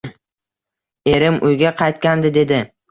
[1.13, 2.67] Erim uyga qaytganda dedi: